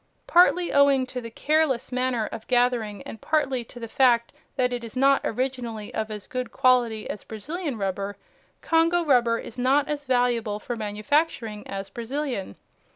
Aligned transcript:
Partly 0.25 0.73
owing 0.73 1.05
to 1.05 1.21
the 1.21 1.29
careless 1.29 1.91
manner 1.91 2.25
of 2.25 2.47
gathering 2.47 3.03
and 3.03 3.21
partly 3.21 3.63
to 3.65 3.79
the 3.79 3.87
fact 3.87 4.33
that 4.55 4.73
it 4.73 4.83
is 4.83 4.95
not 4.97 5.21
originally 5.23 5.93
of 5.93 6.09
as 6.09 6.25
good 6.25 6.51
quality 6.51 7.07
as 7.07 7.23
Brazilian 7.23 7.77
rubber, 7.77 8.17
Congo 8.63 9.05
rubber 9.05 9.37
is 9.37 9.59
not 9.59 9.87
as 9.87 10.05
valuable 10.05 10.59
for 10.59 10.75
manufacturing 10.75 11.67
as 11.67 11.91
Brazilian. 11.91 12.55